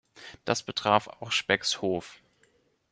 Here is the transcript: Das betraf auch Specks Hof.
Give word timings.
Das 0.45 0.63
betraf 0.63 1.07
auch 1.09 1.31
Specks 1.31 1.83
Hof. 1.83 2.23